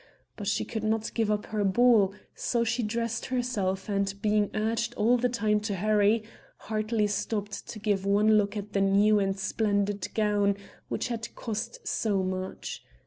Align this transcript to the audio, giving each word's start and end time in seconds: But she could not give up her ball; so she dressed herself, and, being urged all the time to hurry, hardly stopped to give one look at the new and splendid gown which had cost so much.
But 0.35 0.47
she 0.47 0.65
could 0.65 0.83
not 0.83 1.13
give 1.13 1.29
up 1.29 1.45
her 1.53 1.63
ball; 1.63 2.15
so 2.33 2.63
she 2.63 2.81
dressed 2.81 3.27
herself, 3.27 3.87
and, 3.87 4.11
being 4.19 4.49
urged 4.55 4.95
all 4.95 5.15
the 5.15 5.29
time 5.29 5.59
to 5.59 5.75
hurry, 5.75 6.23
hardly 6.57 7.05
stopped 7.05 7.67
to 7.67 7.77
give 7.77 8.03
one 8.03 8.35
look 8.35 8.57
at 8.57 8.73
the 8.73 8.81
new 8.81 9.19
and 9.19 9.37
splendid 9.37 10.07
gown 10.15 10.57
which 10.89 11.09
had 11.09 11.35
cost 11.35 11.87
so 11.87 12.23
much. 12.23 12.83